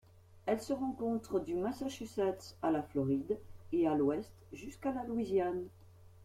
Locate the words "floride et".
2.81-3.87